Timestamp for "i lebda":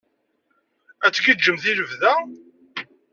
1.71-2.13